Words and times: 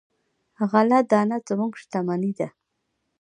غله 0.71 0.99
دانه 1.11 1.37
زموږ 1.47 1.71
شتمني 1.81 2.31
ده. 2.39 2.47